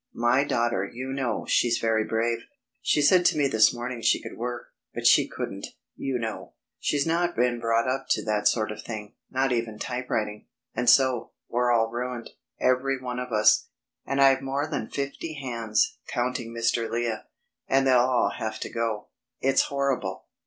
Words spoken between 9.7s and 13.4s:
typewriting... and so... we're all ruined... everyone of